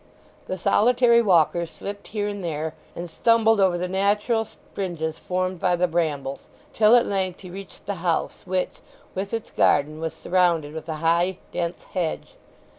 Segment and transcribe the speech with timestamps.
[0.47, 5.75] The solitary walker slipped here and there, and stumbled over the natural springes formed by
[5.75, 8.77] the brambles, till at length he reached the house, which,
[9.13, 12.29] with its garden, was surrounded with a high, dense hedge.